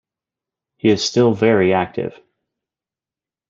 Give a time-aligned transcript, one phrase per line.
[0.77, 2.19] He is still very active.